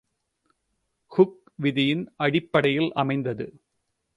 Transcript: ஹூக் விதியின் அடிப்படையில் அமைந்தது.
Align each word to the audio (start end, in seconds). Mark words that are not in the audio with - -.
ஹூக் 1.11 1.37
விதியின் 1.55 2.03
அடிப்படையில் 2.17 2.91
அமைந்தது. 2.93 3.47